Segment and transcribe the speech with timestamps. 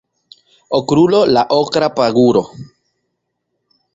[0.77, 2.43] Okrulo la okra paguro